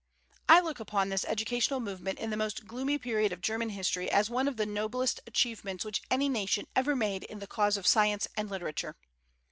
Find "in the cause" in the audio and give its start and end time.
7.25-7.77